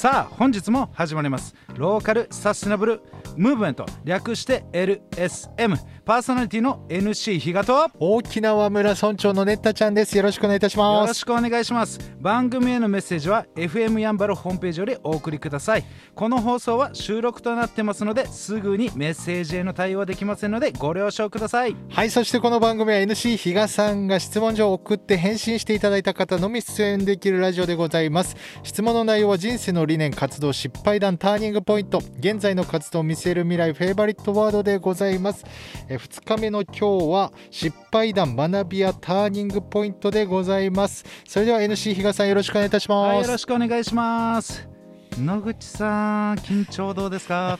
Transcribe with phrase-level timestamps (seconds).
[0.00, 1.54] さあ本日も始まります。
[1.76, 3.02] ローカルサステナブル
[3.36, 3.84] ムーブメント。
[4.02, 5.76] 略して LSM
[6.10, 15.84] パーソナリティの NC 比嘉と沖縄村村長のネッタちゃんですよろしくお願いいたしますよろしくお願いします番組へのメッセージは FM やんばるホームページよりお送りください
[16.16, 35.44] この放送は収録となってますのですぐにメッセージへの対応はできませんのでご了承くださいはいそしてこの番組は NC 比嘉さんが質問状を送って返信していただいた方のみ出演できるラジオでございます質問の内容は人生の理念活動失敗談ターニングポイント現在の活動を見せる未来フェイバリットワードでございます
[35.88, 41.04] え2日目の今日は失敗談学びやターニングポイントでございます。
[41.26, 44.69] それでは NC 比嘉さんよろしくお願いいたしはいますよろしくお願いします。
[45.18, 47.58] 野口さん緊張どうですか？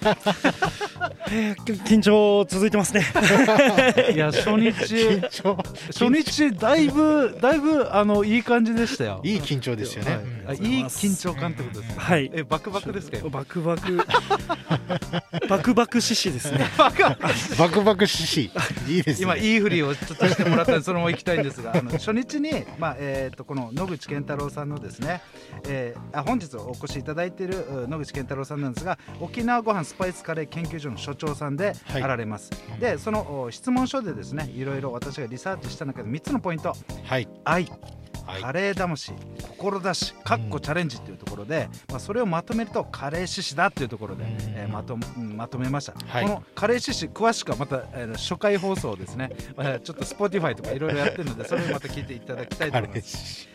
[1.30, 3.04] え ー緊張続いてますね。
[4.14, 5.20] いや初日
[5.92, 9.20] 初日だいぶだいぶあのいい感じでしたよ。
[9.24, 10.20] いい緊張ですよね、はい。
[10.22, 11.94] うんあいい緊張感ってことですね。
[11.98, 12.30] はい。
[12.32, 13.18] えバクバクですか？
[13.18, 13.98] よバクバク。
[15.48, 16.64] バクバク獅子ですね。
[16.78, 16.90] バ
[17.68, 18.40] クバク獅子。
[18.88, 19.22] いいですね。
[19.24, 25.20] 今いいふりをちょっとしてもらったんでそのまま行きたいんですがあの初日に、まあえー、とこの野口健太郎さんのですね、
[25.68, 32.02] えーあ本日お越しいただいているう野口健太郎さんなんですが沖縄ごはんスパイスカレー研究所の所長さんではい。
[32.02, 36.74] あられます、でそのお質問書でですねいろいろ私がリサーチした中で3つのポイント。
[37.04, 37.28] はい。
[37.44, 37.66] 愛。
[38.26, 38.42] はい。
[38.42, 39.12] カレー魂
[39.58, 44.30] 志かっこチャレンジっていうところで、まあ、それをまとめるとカレー獅子だっていうところで、うん。
[44.30, 46.24] えーまとうんまとめました、はい。
[46.24, 53.48] このカレー獅子詳しくはまた、えー初回放送ですね、えーちょっと Spotify とかいろいろやってるのでそれをまた聞いていただきたいと思います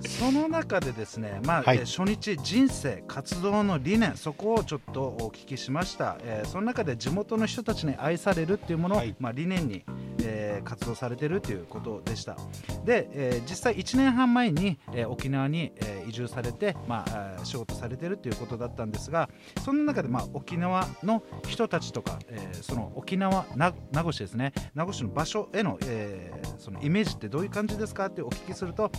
[0.00, 1.78] その中でですね、まあはい。
[1.78, 9.14] えー初日人生活動の理念そこをちょっとお聞きしました、えーその中で地元の人たちに愛されるっていうものを、はい。
[9.18, 9.84] まあ、理念に、
[10.22, 12.36] えー活動されてるということでした。
[12.84, 19.28] で、えー実際1年半前に、えー沖縄に、えー移住されて、まあ、仕事されてるということだったんですが
[19.64, 24.52] その中で、まあ、沖縄の人たちとか、えーその沖縄な名護市ですね。
[24.74, 28.90] 名護市の場所への,、えーそのイメージってどういう感じですかってお聞きすると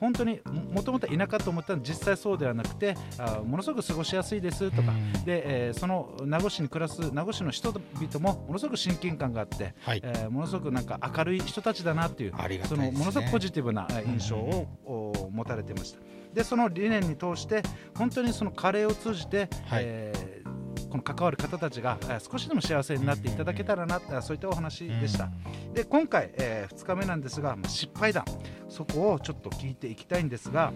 [0.00, 5.24] 本当にももともと田舎と思ったら実際そうではなくてあーものすごく過ごしやすいですとか、うん。
[5.24, 7.80] で、えーその名護市に暮らす名護市の人々
[8.20, 10.00] もものすごく親近感があって、はい。
[10.02, 15.98] えーものすごくなんか明るい人たちだなっていうありがたそのものすごくポジティブなえー印象を、お持たれてました。
[16.32, 17.62] でその理念に通して
[17.96, 19.84] 本当にそのカレーを通じて、はい。
[19.86, 20.48] えー
[20.88, 25.28] この関わる方たちがえー少しでも幸せになっていただけたらな、あそういったお話でした、
[25.74, 28.24] で今回、え2日目なんですが、まあ失敗談
[28.68, 30.72] そこをちょっと聞いていきたいんですが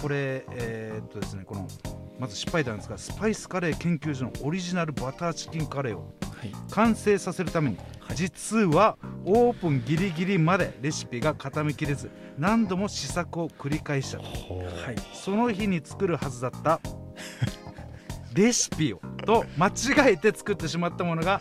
[0.00, 1.66] これえーっとですねこの
[2.18, 6.52] まず失敗談ですがスパイスカレー研究所のオリジナルバターチキンカレーをはい。
[6.70, 7.78] 完成させるために、
[8.14, 14.24] 実はオープンギリギリまでレシピが固めきれず何度も試作を繰り返したは
[14.92, 14.96] い。
[15.14, 16.80] その日に作るはずだった
[18.34, 21.40] レシピをと間違えて作ってしまったものが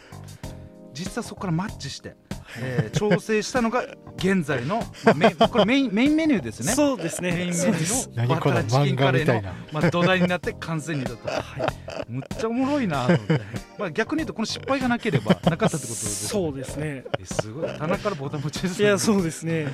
[0.94, 2.16] 実はそこからマッチして、
[2.60, 3.86] えー調整したのが
[4.18, 6.74] 現在の、まあメイン これメインメインメニューですね。
[6.74, 7.52] そうですメインメね。
[7.52, 8.12] ニュ。
[8.12, 11.44] ーのバターチキンカレーのまあ、土台になって完成になった、
[12.08, 13.42] むっちゃおもろいなと思って、
[13.78, 17.04] まあ、逆に言うとこの失敗がなければなかったってことですそうですね。
[17.20, 17.78] えすごい。
[17.78, 18.82] 棚からボタン持ちです。
[18.82, 19.68] いや、うそうですね。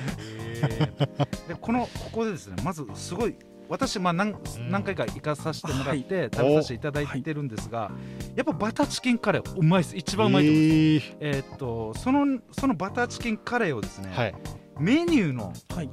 [1.48, 3.34] でこのここでですねまずすごい
[3.72, 4.34] 私、まあ、何
[4.68, 6.30] 何回か行かさせてもらって、はい。
[6.30, 7.90] 食べさせていただいてるんですが、
[8.36, 9.96] やっぱバターチキンカレーうまいです。
[9.96, 10.66] 一番うまいと思いま
[11.00, 11.38] す、えー。
[11.38, 14.34] えーっとそのそのバターチキンカレーをですね、はい。
[14.78, 15.90] メニューのはい。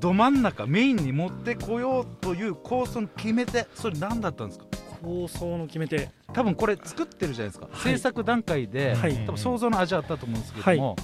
[0.00, 4.64] ど真ん中メインに持ってこようという構想の決め手それ何だったんですか？
[5.02, 6.08] 構想の決め手。
[6.32, 7.92] 多分これ作ってるじゃないですか、はい。
[7.92, 9.14] 制作段階で、はい。
[9.26, 11.02] 多分想像の味あったと思うんですけども、い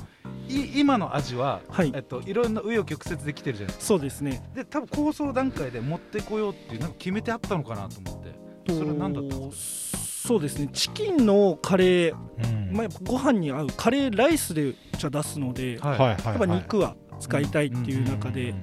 [0.48, 1.92] 今の味は、はい。
[1.94, 3.86] えっと、いろんな紆余曲折できてるじゃないですか。
[3.86, 4.42] そうですね。
[4.54, 8.72] で多分構想段階で持ってこようっていうなんか決めてあったのかなと思って。
[8.72, 9.98] それは何だったんですか？
[10.28, 10.68] そうですね。
[10.72, 12.76] チキンのカレー、うん。
[12.76, 16.00] まあ、やっぱご飯に合うカレーライスでじゃ出すので、はい。
[16.00, 18.54] やっぱ肉は使いたいっていう中で、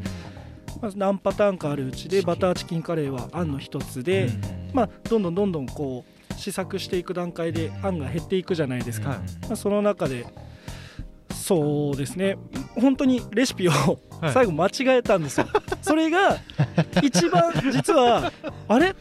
[0.82, 4.30] まあ、何パターンかあるうちでバターチキンカレーはあんの一つで、
[4.74, 10.26] まあ、どんどんどんどんこう試作していく段階であんが減っていくじゃないですか、はいまあ、その中で
[11.46, 12.38] そうですね。
[12.74, 13.72] 本当にレシピを
[14.20, 14.34] はい。
[14.34, 15.48] 最後間違えたんですよ、
[15.82, 16.38] それが
[17.04, 18.32] 一番実は
[18.68, 18.96] あれ？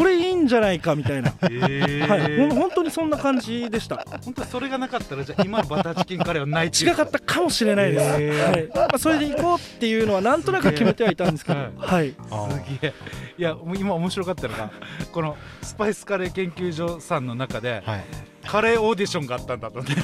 [0.00, 4.02] これいいんじゃないかみたいな、えはい、ほん本当にそんな感じでした。
[4.24, 8.68] 本当にそれがなかったらじゃあ今のバターチキンカレーはない違かったかもしれないです、はい。
[8.74, 12.12] まあ、それでいこうっていうのはなんとなく決めてはいたんですけど、はい。
[12.12, 12.94] すげえ。
[13.36, 14.70] いやもう今面白かったのが
[15.12, 18.04] このスパイスカレー研究所さんの中ではい。
[18.46, 19.82] カレーオーディションがあったんだと。
[19.82, 19.96] ね。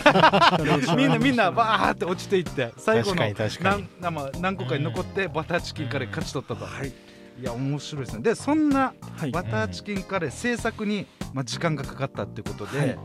[0.95, 3.23] みんなみんなバーって落ちていって最後の
[3.63, 6.93] 何まあ何個かに残ってバターチキンカレー勝ち取ったと、はい
[7.39, 8.23] いや面白いですね。
[8.23, 9.31] でそんなはい。
[9.31, 12.99] バターチキンカレー制作に、まあ、時間がかかったっていうことで、はい。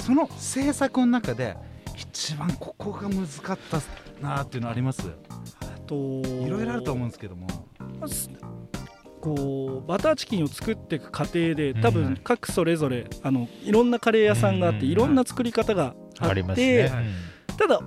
[0.00, 1.56] その制作の中で
[1.96, 3.80] 一番ここが難かった
[4.20, 5.02] なっていうのあります？
[5.62, 7.46] あといろいろあると思うんですけども。
[8.00, 8.06] ま
[9.20, 11.94] こうバターチキンを作っていく過程で多うん。
[11.94, 14.84] 分各それぞれあのいろんなカレー屋さんがあってうん。
[14.92, 16.88] いろんな作り方があありますってね。
[16.90, 17.04] はい
[17.56, 17.80] ただ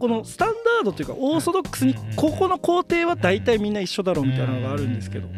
[0.00, 5.34] このスタンダードというかオーソドックスにうんここの工程は大体みんな一緒だろうみたいなのがあるんですけどま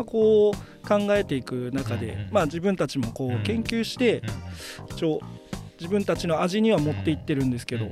[0.00, 4.22] あこう考えていく中うんでまあ自分たちもこう研究して
[4.90, 5.20] 一応
[5.80, 7.86] 自分たちの味には持っていってるんですけど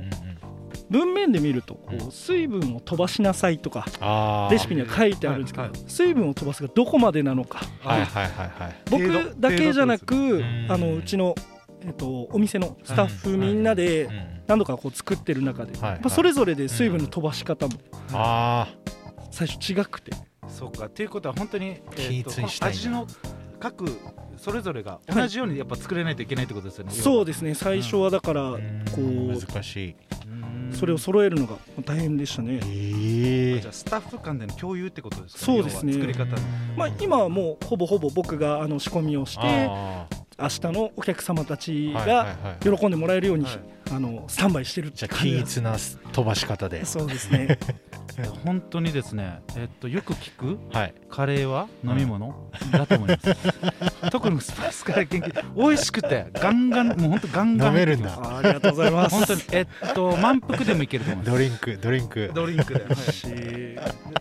[0.89, 7.61] 文面で見るとこう水分を飛ばしなさいとかレシピには書いてあるんですけど水分を飛ばすがどこまでなのか。
[8.89, 11.35] 僕だけじゃなくあのうちの
[11.81, 17.73] えっとお店のスタッフみんなでうん何度かこう作ってる中ではいやっぱそれぞれで水分の飛ばし方も
[18.13, 18.67] あ
[19.31, 20.11] 最初違くて。
[20.47, 20.85] そうか。
[20.85, 23.07] っていうことは本当に、えーと均一にしたいんだ味の
[23.59, 23.85] 各
[24.37, 27.55] それぞれが同じようにやっぱ作れないといけないってことですよね、そうですね。
[27.55, 28.59] 最初はだからあこ
[28.99, 29.31] うん。
[29.31, 29.95] う難しい。
[30.27, 30.71] うん。
[30.71, 32.59] それを揃えるのが大変でしたね。
[32.63, 35.93] えじゃあスタッフ間での共有ってことですかそうですね。
[35.93, 36.25] 作り方。
[36.25, 36.37] の
[36.77, 40.07] まあ今はもうほぼほぼ僕があの仕込みをしてあ
[40.39, 43.59] 明日のお客様たちがはい喜んでもらえるようにはい。
[43.89, 45.05] あのスタンバイしてるっじ。
[45.05, 45.77] ゃあて感じ均一な
[46.11, 46.83] 飛ばし方で。
[46.85, 47.57] そうですね。
[48.43, 50.93] 本当にですね、えっと、よく聞くはい。
[51.09, 53.37] カレーは飲み物、だと思います。
[54.11, 57.67] 特にスパイスカレー研究美味しくてガンガンもう本当ガンガン。
[57.69, 58.13] 飲めるんだ。
[58.21, 59.15] あありがとうございます。
[59.15, 61.31] 本当にえっと満腹でもいけると思います。
[61.31, 62.31] ドリンクドリンク。
[62.33, 62.95] ドリンクで、はい。
[62.95, 63.27] し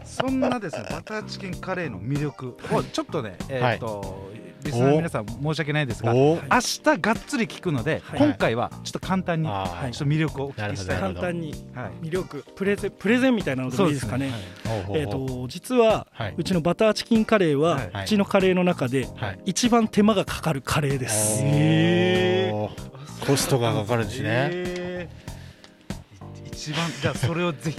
[0.05, 4.31] そんなですねバターチキンカレーの魅力をちょっとねえーっと、
[4.67, 8.19] リスナーの皆さん申し訳ないですが明お日がっつり聞くので、はい。
[8.21, 11.01] 今回はちょっと簡単にちょっと魅力をお聞きしたい。
[11.01, 12.07] 簡単にはい。
[12.07, 14.31] 魅力プレゼンプレゼンみたいなのでもいいですかね。
[14.91, 16.35] えっ、と実は、はい。
[16.37, 18.05] うちのバターチキンカレーは、はい。
[18.05, 19.41] うちのカレーの中ではい。
[19.47, 21.43] 一番手間がかかるカレーです。
[23.27, 24.29] コストがかかるんですね。
[24.53, 26.47] えー。
[26.47, 27.79] 一番じゃあそれをぜひ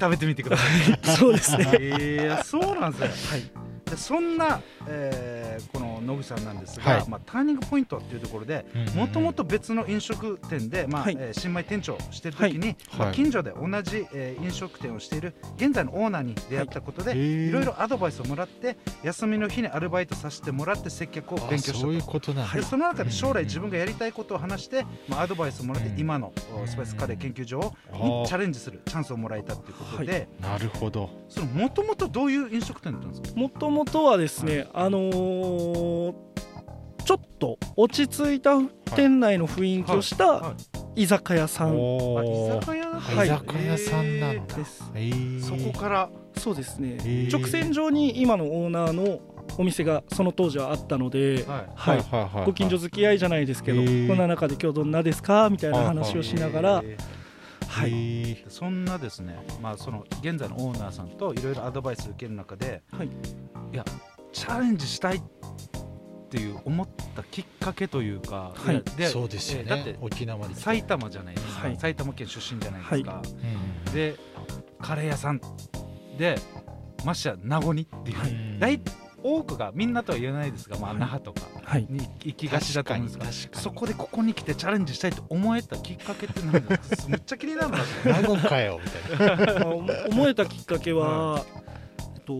[0.00, 0.98] 食べてみてください。
[1.16, 1.66] そうですね。
[1.72, 3.68] えー、そうなんですね。
[3.84, 7.08] でそんな、えーこの野口さんなんですが、はい。
[7.08, 8.64] まあ、ターニングポイントっていうところで
[8.94, 11.16] もともと別の飲食店で、まあはい。
[11.18, 12.76] えー新米店長をしてる時に、はい。
[12.98, 13.14] まあ、はい。
[13.14, 17.50] 近所で同じ、えー飲食店をしている現在のオーナーに出会ったことで、い。
[17.50, 21.78] ろいろアドバイスをもらって休みの日にアルバイトさせてもらって接客を勉強したと。
[21.78, 22.54] そういうことなんだ。
[22.54, 31.10] でその中で将来自分がやりたいことを話して、まあ、アドバイスをもらってうん今のおスパイスカレー研究所にチャレンジするチャンスをもらえたということで、なるほど。
[31.28, 33.40] そのもともとどういう飲食店だったんですか？
[33.40, 35.87] もともとはですね、あのー
[37.04, 38.58] ちょっと落ち着いた
[38.94, 41.74] 店内の雰囲気をしはた居酒屋さん。
[41.78, 43.26] おあー居酒屋はい。
[43.26, 44.56] 居酒屋さんなんだ。
[44.56, 45.42] ですえー。
[45.42, 46.10] そこから。
[46.36, 47.32] そうですね、へー。
[47.36, 49.20] 直線上に今のオーナーの
[49.56, 51.68] お店がその当時はあったので、はい。
[51.74, 51.98] はい。
[51.98, 54.08] はいはいご近所付き合いじゃないですけど、へー。
[54.08, 56.96] こんな中で今日どんなですかみたいな話をしながら、え
[57.66, 57.92] はい、い。
[58.34, 58.44] ー。
[58.50, 63.06] そんなですね、まあ、その現在のオーナーさんといろいろアドバイスを受ける中で、はい。
[63.06, 63.10] い
[63.76, 63.84] や
[64.32, 65.22] チャレンジしたいっ
[66.30, 68.76] ていう思ったきっかけというか、はい。
[68.76, 71.76] やでそうですよえーだってね沖縄で埼玉じゃないですか、はい。
[71.76, 73.22] 埼玉県出身じゃないですか、
[73.86, 73.92] うん。
[73.94, 74.16] で
[74.80, 75.40] カレー屋さん。
[76.18, 76.36] で
[77.04, 78.80] ましてや名護にっていう、うん大
[79.20, 81.00] 多くがみんなとは言えないですが、まあ、はい。
[81.00, 87.08] 那覇とかはい、に行きがちだと思うんですが確かにそこでここに来てチャレンジしたいと思えたきっかけって何ですか？
[87.10, 87.78] むっちゃ気になるな。
[88.22, 89.66] 名護かよみたいな。
[90.08, 91.44] 思えたきっかけは、
[92.14, 92.32] えっと、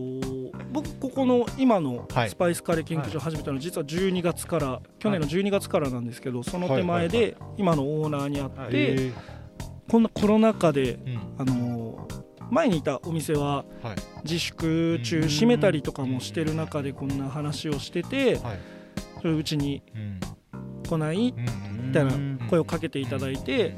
[0.71, 2.29] 僕ここの今のはい。
[2.29, 9.11] スパイスカレー研究所を始めたのは実は12月から去年の12月からなんですけどその手前で今のオーナーに会って、
[9.89, 10.99] こんなコロナ禍で
[11.37, 12.07] あの
[12.51, 13.95] 前にいたお店ははい。
[14.23, 18.59] 自粛中閉めたりとかもしてる中でこんな話をしててはい。
[19.21, 20.19] それうちにうん。
[20.87, 21.33] 来ない？
[21.35, 23.75] うんみたいなうん声をかけていただいて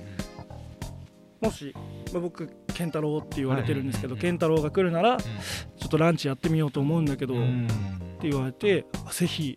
[1.41, 1.73] もし、
[2.11, 4.21] まあ僕健太郎って言われてるんですけどはい。
[4.21, 7.67] 健太郎が来るならちょっとランチやってみようと思うんだけど、うん。
[7.67, 9.55] って言われてあぜひ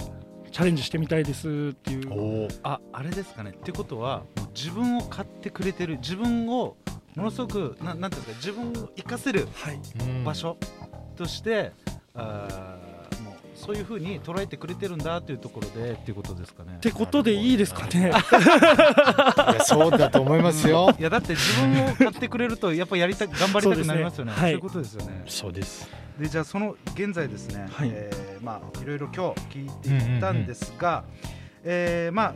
[0.51, 2.49] チャレンジしてみたいですっていう。
[2.63, 3.51] ああれですかね。
[3.51, 6.77] ってことは自分を買ってくれてる自分を
[7.17, 9.49] ものすごくななんていうんですか自分を生かせる
[10.25, 10.57] 場所
[11.17, 11.73] として、
[12.15, 12.84] あーもう
[13.65, 16.75] そういうふうに捉えてくれてるんだっていうところでっていうことですかね。
[16.77, 18.11] ってことでいいですかね。
[19.53, 20.95] いやそうだと思いますよ。
[20.99, 24.33] いやだって自分を買ってくれるとやっぱやりた頑張りたくなりますよね。
[24.33, 25.23] そうですねはいいうことですよね。
[25.27, 25.89] そうです。
[26.19, 27.91] でじゃあその現在ですね、はい。
[27.93, 30.45] えーまあいろいろ今日聞いていったん。
[30.45, 31.05] ですが、
[31.63, 32.35] えーまあ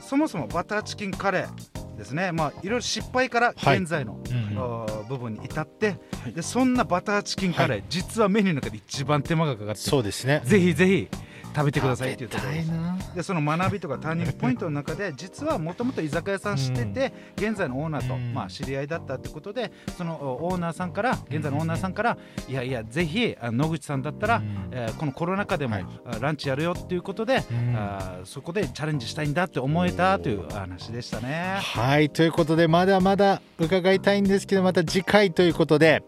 [0.00, 1.69] そもそもバターチキンカレー
[2.00, 2.32] ですね。
[2.32, 5.96] まあいろいろ失敗からはい現在の、うんあー部分に至って、
[6.34, 10.40] でそんなバターチキンカレー、実はメニューの中で一番手間がかかってそうですね。
[10.44, 11.08] ぜひぜひ
[11.54, 18.32] 食べてくださいっていうところでその学びとかターニングポイントの中で 実はもともと居酒屋さんしてて、現在のオーナーと、うん。
[18.34, 22.16] まあ、知り合いだったってことでそのオーナーさんから現在のオーナーさんから
[22.48, 24.68] いやいやぜひあ野口さんだったら、うん。
[24.72, 25.86] えーこのコロナ禍でも、はい。
[26.04, 27.76] あランチやるよっていうことで、うん。
[27.76, 31.58] あーそこでチャレンジしたいんだって思えたという話でしたね。
[31.60, 32.10] はい。
[32.10, 36.02] ということでまだまだ伺いたいんですけどまた次回ということで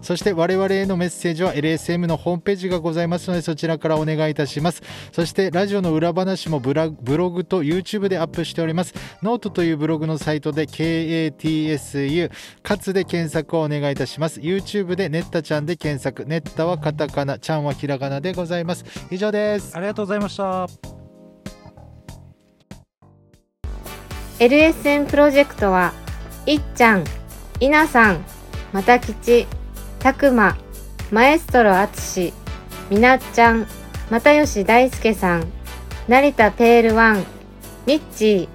[0.02, 4.82] そして我々へのメッセージは LSM のホームページがございますのでそちらからお願いいたします。
[5.12, 8.94] そしてラジオの裏話もブラブログと YouTube でアップしております。
[9.22, 12.32] ノートというブログのサイトで KATSU
[12.64, 14.40] かつで検索をお願いいたします。
[14.40, 16.26] YouTube でネッタちゃんで検索。
[16.26, 18.86] ネッタはカタカナちゃんはひらがなでございます。
[19.12, 19.76] 以上です。
[19.76, 20.68] ありがとうございました。
[24.40, 25.92] LSN プロジェクトは
[26.46, 27.04] いっちゃん、
[27.60, 28.24] いなさん、
[28.72, 29.48] またきち、
[30.00, 30.56] たくま、
[31.12, 32.34] マエストロあつし、
[32.92, 33.66] みなっちゃん、
[34.12, 35.48] 又吉大輔さん、
[36.08, 37.26] 成田ペールワン、
[37.88, 38.48] ミッチ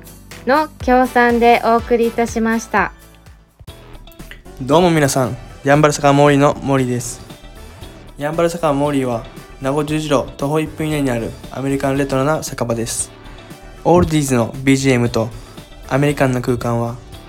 [0.47, 2.92] ーの協賛でお送りいたしました。
[4.62, 7.21] どうも皆さん、ヤンバル坂モーリーのモーリーです。
[8.16, 9.25] ヤンバル坂モーリーは、
[9.61, 13.11] 名護十字路徒歩1分以内にあるアメリカンレトロな酒場です。
[13.83, 15.28] オールディーズの BGM と
[15.88, 16.97] アメリカンな空間は、